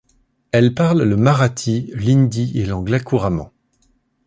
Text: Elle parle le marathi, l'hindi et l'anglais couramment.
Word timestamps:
Elle 0.51 0.73
parle 0.73 1.03
le 1.03 1.15
marathi, 1.15 1.91
l'hindi 1.93 2.59
et 2.59 2.65
l'anglais 2.65 3.01
couramment. 3.01 3.51